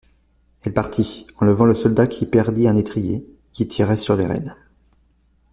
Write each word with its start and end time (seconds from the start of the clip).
Elle 0.63 0.73
partit, 0.73 1.27
enlevant 1.37 1.65
le 1.65 1.75
soldat 1.75 2.07
qui 2.07 2.25
perdit 2.25 2.67
un 2.67 2.75
étrier, 2.75 3.23
qui 3.51 3.67
tirait 3.67 3.97
sur 3.97 4.15
les 4.15 4.25
rênes. 4.25 4.55